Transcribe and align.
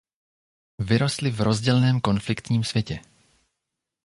Vyrostli 0.79 1.31
v 1.31 1.41
rozděleném 1.41 2.01
konfliktním 2.01 2.63
světě. 2.63 3.01